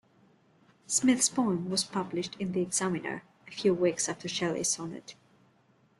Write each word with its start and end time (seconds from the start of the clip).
Smith's 0.87 1.29
poem 1.29 1.69
was 1.69 1.83
published 1.83 2.35
in 2.39 2.53
"The 2.53 2.61
Examiner" 2.63 3.21
a 3.47 3.51
few 3.51 3.71
weeks 3.75 4.09
after 4.09 4.27
Shelley's 4.27 4.67
sonnet. 4.69 5.13